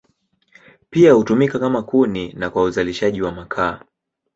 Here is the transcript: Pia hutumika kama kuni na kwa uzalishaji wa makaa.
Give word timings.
Pia 0.89 1.13
hutumika 1.13 1.59
kama 1.59 1.81
kuni 1.83 2.33
na 2.33 2.49
kwa 2.49 2.63
uzalishaji 2.63 3.21
wa 3.21 3.31
makaa. 3.31 3.79